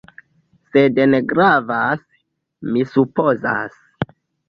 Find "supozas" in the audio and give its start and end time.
2.97-3.81